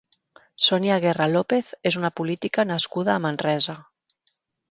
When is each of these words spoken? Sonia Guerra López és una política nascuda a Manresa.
Sonia 0.67 0.95
Guerra 1.03 1.27
López 1.33 1.69
és 1.91 1.99
una 2.01 2.11
política 2.21 2.67
nascuda 2.71 3.13
a 3.17 3.21
Manresa. 3.27 3.77